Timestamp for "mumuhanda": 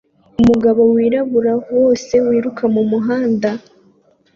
2.73-3.49